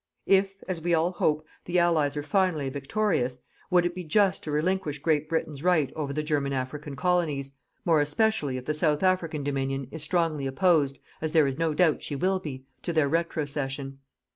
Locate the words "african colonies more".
6.53-8.01